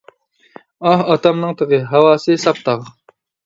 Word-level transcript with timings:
ئاھ 0.91 1.03
ئاتامنىڭ 1.11 1.55
تېغى، 1.61 1.81
ھاۋاسى 1.95 2.41
ساپ 2.49 2.67
تاغ! 2.67 2.93